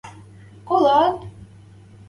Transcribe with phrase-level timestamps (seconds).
[0.67, 1.17] –Кола-ат?